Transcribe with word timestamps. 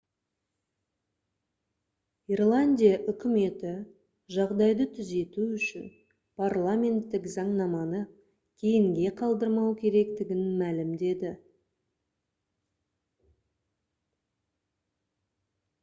ирландия 2.35 2.93
үкіметі 3.11 3.73
жағдайды 4.35 4.87
түзету 4.95 5.45
үшін 5.57 5.83
парламенттік 6.43 7.29
заңнаманы 7.35 8.01
кейінге 8.63 9.13
қалдырмау 9.21 9.77
керектігін 9.85 10.43
мәлімдеді 10.65 11.35